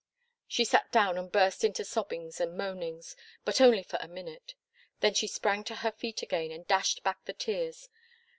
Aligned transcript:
She 0.47 0.65
sat 0.65 0.91
down 0.91 1.15
and 1.19 1.31
burst 1.31 1.63
into 1.63 1.85
sobbings 1.85 2.41
and 2.41 2.57
moanings. 2.57 3.15
But 3.45 3.61
only 3.61 3.83
for 3.83 3.99
a 4.01 4.07
minute. 4.07 4.55
Then 5.01 5.13
she 5.13 5.27
sprang 5.27 5.63
to 5.65 5.75
her 5.75 5.91
feet 5.91 6.23
again 6.23 6.49
and 6.49 6.65
dashed 6.67 7.03
back 7.03 7.23
the 7.25 7.33
tears. 7.33 7.87